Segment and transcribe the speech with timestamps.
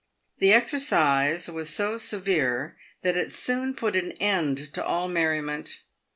[0.39, 5.83] The exercise was so severe, that it soon put an end to all merriment.